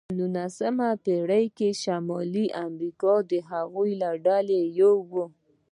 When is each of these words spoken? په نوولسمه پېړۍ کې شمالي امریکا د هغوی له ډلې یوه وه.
په 0.07 0.13
نوولسمه 0.19 0.89
پېړۍ 1.05 1.45
کې 1.57 1.69
شمالي 1.83 2.45
امریکا 2.67 3.13
د 3.31 3.33
هغوی 3.49 3.91
له 4.01 4.09
ډلې 4.25 4.61
یوه 4.79 5.01
وه. 5.11 5.25